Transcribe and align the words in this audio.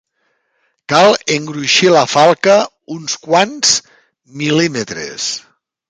Cal 0.93 1.09
engruixir 1.35 1.91
la 1.97 2.01
falca 2.15 2.57
uns 2.97 3.21
quants 3.29 3.79
mil·límetres. 4.43 5.33